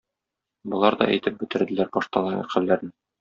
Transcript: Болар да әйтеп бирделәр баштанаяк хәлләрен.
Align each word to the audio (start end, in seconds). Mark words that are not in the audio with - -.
Болар 0.73 0.95
да 1.01 1.07
әйтеп 1.15 1.37
бирделәр 1.41 1.91
баштанаяк 1.99 2.49
хәлләрен. 2.55 2.95